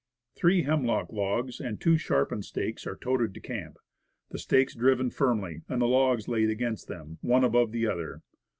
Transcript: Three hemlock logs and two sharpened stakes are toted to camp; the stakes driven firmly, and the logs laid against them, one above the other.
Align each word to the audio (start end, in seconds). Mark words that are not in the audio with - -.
Three 0.33 0.63
hemlock 0.63 1.13
logs 1.13 1.59
and 1.59 1.79
two 1.79 1.95
sharpened 1.95 2.43
stakes 2.43 2.87
are 2.87 2.95
toted 2.95 3.35
to 3.35 3.39
camp; 3.39 3.77
the 4.31 4.39
stakes 4.39 4.73
driven 4.73 5.11
firmly, 5.11 5.61
and 5.69 5.79
the 5.79 5.85
logs 5.87 6.27
laid 6.27 6.49
against 6.49 6.87
them, 6.87 7.19
one 7.21 7.43
above 7.43 7.71
the 7.71 7.85
other. 7.85 8.23